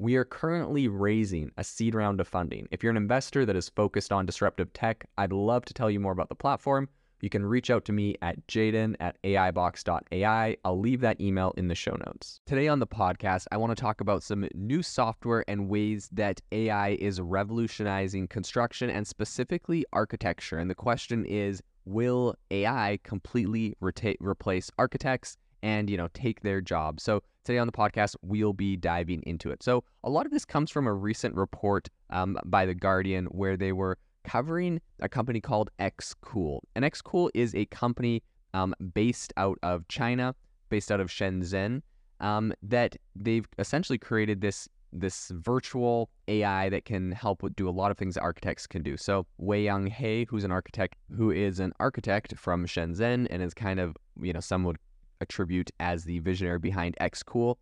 [0.00, 2.68] we are currently raising a seed round of funding.
[2.70, 5.98] If you're an investor that is focused on disruptive tech, I'd love to tell you
[5.98, 6.88] more about the platform.
[7.20, 10.56] You can reach out to me at jaeden at aibox.ai.
[10.64, 12.40] I'll leave that email in the show notes.
[12.46, 16.40] Today on the podcast, I want to talk about some new software and ways that
[16.52, 20.58] AI is revolutionizing construction and specifically architecture.
[20.58, 25.38] And the question is will AI completely reta- replace architects?
[25.62, 27.00] and you know take their job.
[27.00, 29.62] So today on the podcast we'll be diving into it.
[29.62, 33.56] So a lot of this comes from a recent report um, by the Guardian where
[33.56, 36.60] they were covering a company called Xkool.
[36.74, 40.34] And Xkool is a company um, based out of China,
[40.68, 41.80] based out of Shenzhen,
[42.20, 47.90] um, that they've essentially created this this virtual AI that can help do a lot
[47.90, 48.96] of things architects can do.
[48.96, 53.52] So Wei Yang He, who's an architect, who is an architect from Shenzhen and is
[53.52, 54.78] kind of, you know, some would
[55.20, 57.56] attribute as the visionary behind Xkool,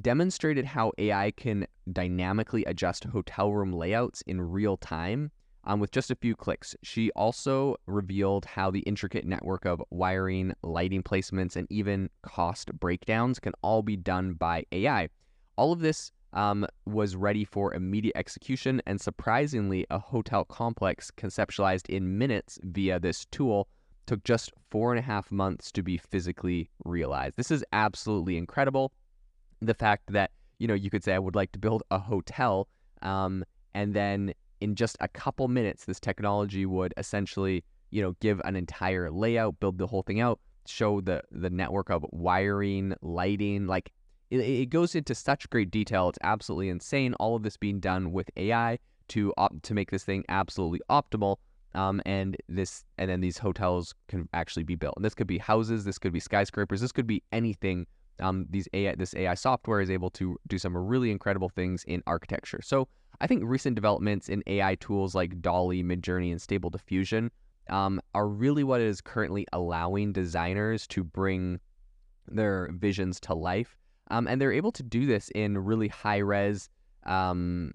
[0.00, 5.30] demonstrated how AI can dynamically adjust hotel room layouts in real time
[5.64, 6.74] um, with just a few clicks.
[6.82, 13.38] She also revealed how the intricate network of wiring, lighting placements, and even cost breakdowns
[13.38, 15.08] can all be done by AI.
[15.56, 21.88] All of this um, was ready for immediate execution, and surprisingly, a hotel complex conceptualized
[21.88, 23.68] in minutes via this tool
[24.08, 27.36] took just four and a half months to be physically realized.
[27.36, 28.90] This is absolutely incredible.
[29.60, 32.68] The fact that, you know, you could say, I would like to build a hotel,
[33.02, 38.40] um, and then in just a couple minutes, this technology would essentially, you know, give
[38.44, 43.66] an entire layout, build the whole thing out, show the the network of wiring, lighting,
[43.66, 43.92] like
[44.30, 46.08] it, it goes into such great detail.
[46.08, 47.14] It's absolutely insane.
[47.14, 51.36] All of this being done with AI to op- to make this thing absolutely optimal
[51.74, 54.94] um, and this and then these hotels can actually be built.
[54.96, 57.86] And this could be houses, this could be skyscrapers, this could be anything.
[58.20, 62.02] Um, these AI, this AI software is able to do some really incredible things in
[62.06, 62.60] architecture.
[62.62, 62.88] So
[63.20, 67.30] I think recent developments in AI tools like DALL-E, Midjourney, and Stable Diffusion
[67.68, 71.60] um, are really what is currently allowing designers to bring
[72.26, 73.76] their visions to life.
[74.10, 76.68] Um, and they're able to do this in really high res
[77.04, 77.72] um,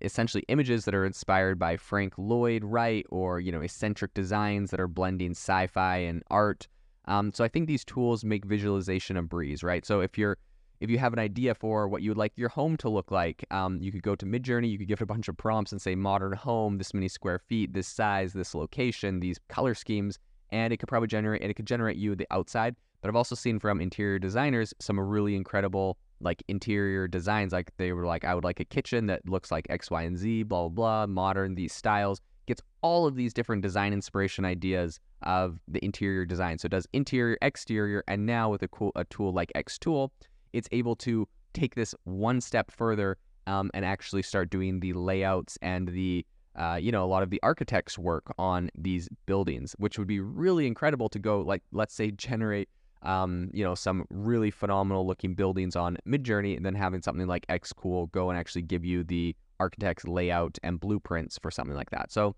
[0.00, 4.80] essentially images that are inspired by Frank Lloyd Wright or you know eccentric designs that
[4.80, 6.68] are blending sci-fi and art.
[7.06, 9.84] Um, so I think these tools make visualization a breeze, right?
[9.84, 10.36] So if you're
[10.80, 13.44] if you have an idea for what you would like your home to look like,
[13.50, 15.80] um, you could go to Midjourney, you could give it a bunch of prompts and
[15.80, 20.18] say modern home, this many square feet, this size, this location, these color schemes,
[20.50, 22.74] and it could probably generate and it could generate you the outside.
[23.00, 27.52] But I've also seen from interior designers some really incredible like interior designs.
[27.52, 30.16] Like they were like, I would like a kitchen that looks like X, Y, and
[30.16, 32.20] Z, blah, blah, blah, modern, these styles.
[32.46, 36.58] Gets all of these different design inspiration ideas of the interior design.
[36.58, 40.10] So it does interior, exterior, and now with a, cool, a tool like Xtool,
[40.52, 45.58] it's able to take this one step further um, and actually start doing the layouts
[45.62, 46.24] and the
[46.56, 50.20] uh, you know, a lot of the architects' work on these buildings, which would be
[50.20, 52.68] really incredible to go, like, let's say, generate
[53.02, 57.46] um, you know, some really phenomenal looking buildings on Midjourney, and then having something like
[57.48, 62.10] Xkool go and actually give you the architect's layout and blueprints for something like that.
[62.10, 62.34] So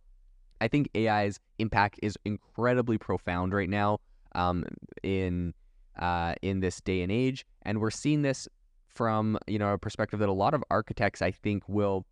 [0.61, 3.99] I think AI's impact is incredibly profound right now
[4.35, 4.65] um,
[5.03, 5.55] in
[5.99, 8.49] uh, in this day and age, and we're seeing this
[8.87, 12.07] from you know a perspective that a lot of architects I think will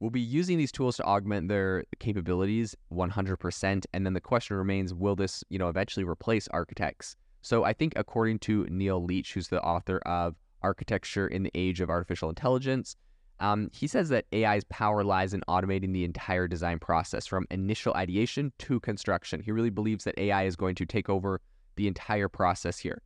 [0.00, 3.84] will be using these tools to augment their capabilities 100%.
[3.92, 7.16] And then the question remains: Will this you know eventually replace architects?
[7.48, 11.80] So I think according to Neil Leach, who's the author of Architecture in the Age
[11.80, 12.94] of Artificial Intelligence,
[13.40, 17.94] um, he says that AI's power lies in automating the entire design process from initial
[17.94, 19.40] ideation to construction.
[19.40, 21.40] He really believes that AI is going to take over
[21.76, 23.00] the entire process here.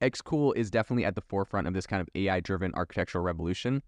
[0.00, 3.82] Xkool is definitely at the forefront of this kind of AI driven architectural revolution.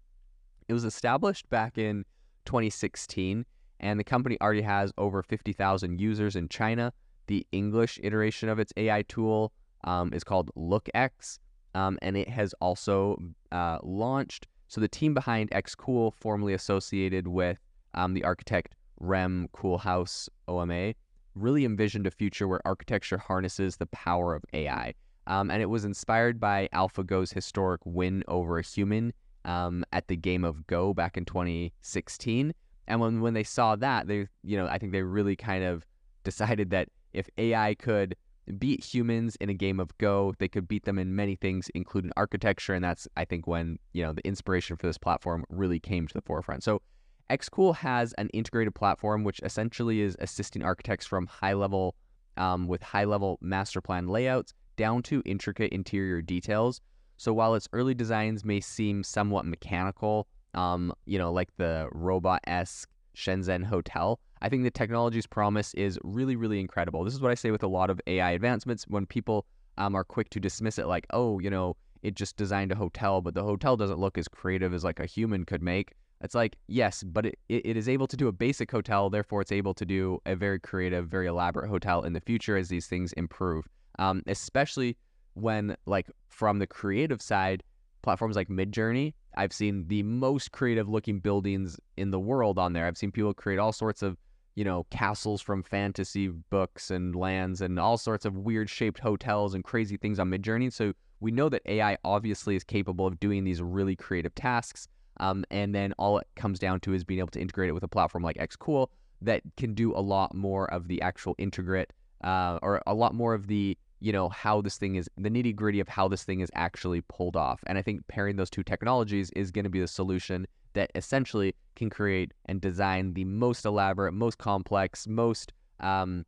[0.67, 2.03] It was established back in
[2.43, 3.45] 2016
[3.79, 6.91] And the company already has over 50,000 users in China.
[7.27, 9.53] The English iteration of its AI tool
[9.85, 11.39] um, is called LookX,
[11.73, 13.17] um, and it has also
[13.51, 14.47] uh, launched.
[14.67, 17.57] So the team behind Xkool, formerly associated with
[17.93, 20.93] um, the architect Rem Koolhaas OMA,
[21.35, 24.93] really envisioned a future where architecture harnesses the power of AI.
[25.27, 30.15] Um, and it was inspired by AlphaGo's historic win over a human um, at the
[30.15, 32.53] game of Go back in 2016.
[32.87, 35.85] And when, when they saw that, they, you know, I think they really kind of
[36.23, 38.15] decided that if AI could
[38.57, 42.11] beat humans in a game of Go, they could beat them in many things, including
[42.15, 42.73] architecture.
[42.73, 46.13] And that's, I think, when, you know, the inspiration for this platform really came to
[46.13, 46.63] the forefront.
[46.63, 46.81] So
[47.29, 51.95] Xkool has an integrated platform which essentially is assisting architects from high level,
[52.37, 56.81] um, with high level master plan layouts down to intricate interior details.
[57.17, 62.41] So while its early designs may seem somewhat mechanical, um, you know, like the robot
[62.45, 67.03] esque Shenzhen hotel, I think the technology's promise is really, really incredible.
[67.03, 69.45] This is what I say with a lot of AI advancements when people
[69.77, 73.21] um, are quick to dismiss it, like, oh, you know, it just designed a hotel,
[73.21, 75.93] but the hotel doesn't look as creative as like a human could make.
[76.21, 79.51] It's like, yes, but it, it is able to do a basic hotel, therefore it's
[79.51, 83.11] able to do a very creative, very elaborate hotel in the future as these things
[83.13, 83.67] improve.
[83.99, 84.97] Um, especially
[85.33, 87.63] when, like, from the creative side,
[88.01, 92.85] platforms like Midjourney, I've seen the most creative looking buildings in the world on there.
[92.85, 94.17] I've seen people create all sorts of,
[94.55, 99.53] you know, castles from fantasy books and lands and all sorts of weird shaped hotels
[99.53, 100.71] and crazy things on Midjourney.
[100.71, 104.87] So we know that AI obviously is capable of doing these really creative tasks.
[105.17, 107.83] Um, and then all it comes down to is being able to integrate it with
[107.83, 108.87] a platform like Xkool
[109.21, 111.93] that can do a lot more of the actual integrate
[112.23, 115.55] uh, or a lot more of the you know how this thing is the nitty
[115.55, 118.63] gritty of how this thing is actually pulled off and i think pairing those two
[118.63, 123.65] technologies is going to be the solution that essentially can create and design the most
[123.65, 126.25] elaborate most complex most um,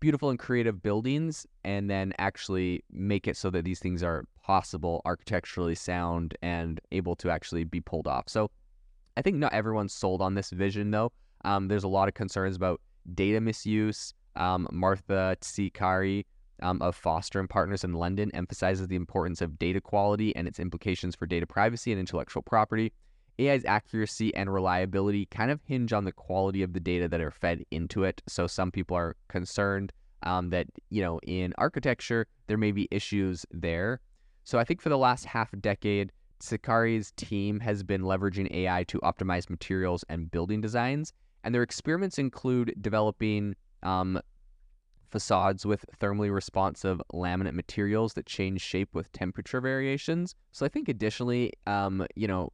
[0.00, 5.02] beautiful and creative buildings and then actually make it so that these things are possible,
[5.04, 8.28] architecturally sound, and able to actually be pulled off.
[8.28, 8.50] So
[9.16, 11.10] I think not everyone's sold on this vision, though.
[11.44, 12.80] Um, there's a lot of concerns about
[13.14, 14.14] data misuse.
[14.36, 16.24] Um, Martha Tsigkari
[16.62, 20.58] um, of Foster and Partners in London emphasizes the importance of data quality and its
[20.58, 22.92] implications for data privacy and intellectual property.
[23.38, 27.30] AI's accuracy and reliability kind of hinge on the quality of the data that are
[27.30, 28.22] fed into it.
[28.26, 29.92] So some people are concerned
[30.22, 34.00] um, that, you know, in architecture, there may be issues there.
[34.44, 38.98] So I think for the last half decade, Tsigkari's team has been leveraging AI to
[39.00, 41.12] optimize materials and building designs.
[41.44, 44.20] And their experiments include developing um,
[45.10, 50.34] facades with thermally responsive laminate materials that change shape with temperature variations.
[50.52, 52.52] So I think additionally, um, you know,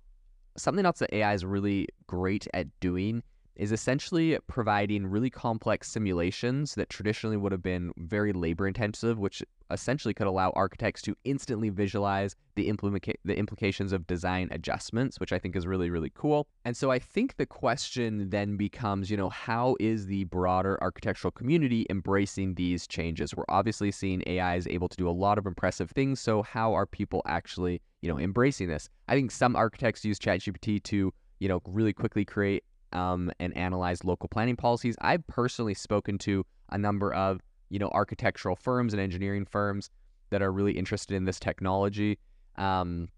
[0.57, 3.23] something else that AI is really great at doing
[3.57, 9.43] is essentially providing really complex simulations that traditionally would have been very labor intensive, which
[9.71, 15.33] essentially could allow architects to instantly visualize the, implica- the implications of design adjustments, which
[15.33, 16.47] I think is really, really cool.
[16.65, 21.31] And so I think the question then becomes, you know, how is the broader architectural
[21.31, 23.35] community embracing these changes?
[23.35, 26.21] We're obviously seeing AI is able to do a lot of impressive things.
[26.21, 28.89] So how are people actually, you know, embracing this?
[29.09, 34.05] I think some architects use ChatGPT to, you know, really quickly create um, and analyze
[34.05, 34.97] local planning policies.
[35.01, 39.91] I've personally spoken to a number of you know architectural firms and engineering firms
[40.31, 42.19] that are really interested in this technology.
[42.57, 43.09] Um,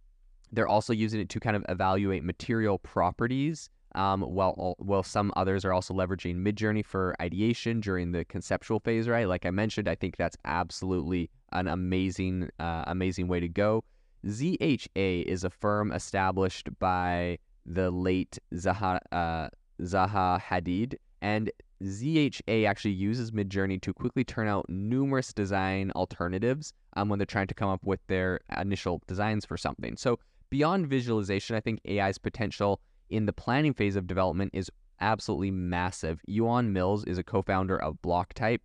[0.52, 3.70] they're also using it to kind of evaluate material properties.
[3.96, 9.08] Um, while while some others are also leveraging Midjourney for ideation during the conceptual phase,
[9.08, 9.28] right?
[9.28, 13.84] Like I mentioned, I think that's absolutely an amazing, uh, amazing way to go.
[14.26, 19.48] ZHA is a firm established by the late Zaha, uh,
[19.80, 21.50] Zaha Hadid, and
[21.82, 27.46] ZHA actually uses Midjourney to quickly turn out numerous design alternatives um, when they're trying
[27.48, 29.96] to come up with their initial designs for something.
[29.96, 30.18] So
[30.50, 36.20] beyond visualization, I think AI's potential in the planning phase of development is absolutely massive.
[36.26, 38.60] Yuan Mills is a co-founder of Blocktype,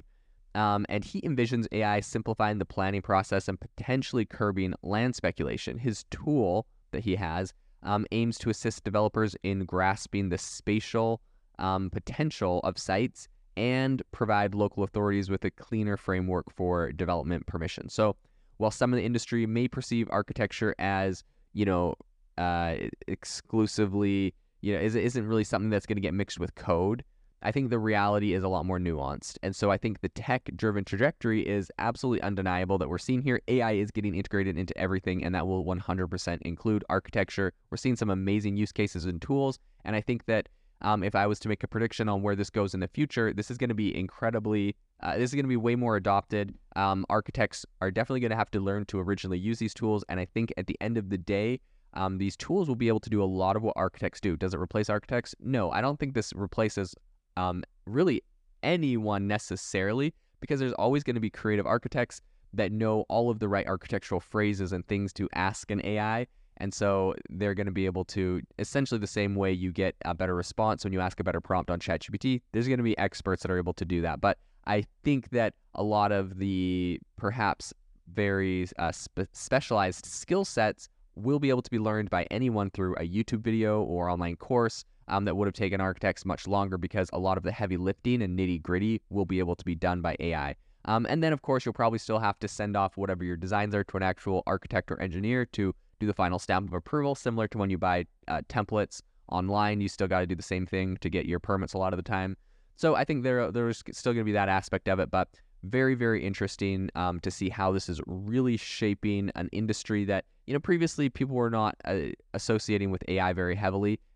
[0.56, 5.78] um, and he envisions AI simplifying the planning process and potentially curbing land speculation.
[5.78, 11.22] His tool that he has um, aims to assist developers in grasping the spatial
[11.58, 17.90] um, potential of sites and provide local authorities with a cleaner framework for development permission.
[17.90, 18.16] So,
[18.58, 21.96] while some of the industry may perceive architecture as, you know,
[22.38, 22.76] uh,
[23.08, 27.04] exclusively, you know, isn't really something that's going to get mixed with code,
[27.41, 29.38] I think the reality is a lot more nuanced.
[29.41, 33.41] And so I think the tech driven trajectory is absolutely undeniable that we're seeing here.
[33.48, 37.53] AI is getting integrated into everything, and that will 100% include architecture.
[37.69, 39.58] We're seeing some amazing use cases and tools.
[39.86, 40.50] And I think that
[40.81, 43.34] um, if I was to make a prediction on where this goes in the future,
[43.34, 46.53] this is going to be incredibly, uh, this is going to be way more adopted.
[46.75, 50.03] Um, architects are definitely going to have to learn to originally use these tools.
[50.10, 51.60] And I think at the end of the day,
[51.93, 54.38] um, these tools will be able to do a lot of what architects do.
[54.38, 55.34] Does it replace architects?
[55.39, 56.96] No, I don't think this replaces
[57.39, 58.22] um, really
[58.63, 62.22] anyone necessarily because there's always going to be creative architects
[62.53, 66.27] that know all of the right architectural phrases and things to ask an AI.
[66.58, 70.13] And so they're going to be able to essentially the same way you get a
[70.13, 73.43] better response when you ask a better prompt on ChatGPT, there's going to be experts
[73.43, 74.19] that are able to do that.
[74.19, 77.74] But I think that a lot of the perhaps
[78.13, 82.96] very uh, spe- specialized skill sets will be able to be learned by anyone through
[82.96, 87.10] a YouTube video or online course um, that would have taken architects much longer because
[87.13, 90.01] a lot of the heavy lifting and nitty gritty will be able to be done
[90.01, 90.56] by AI.
[90.86, 93.75] Um, and then, of course, you'll probably still have to send off whatever your designs
[93.75, 97.48] are to an actual architect or engineer to do the final stamp of approval, similar
[97.50, 99.82] to when you buy uh, templates online.
[99.82, 101.98] You still got to do the same thing to get your permits a lot of
[101.98, 102.38] the time.
[102.78, 105.28] So I think there there's still going to be that aspect of it, but
[105.63, 110.54] very very interesting um, to see how this is really shaping an industry that you
[110.54, 111.98] know previously people were not uh,
[112.34, 114.00] associating with AI very heavily.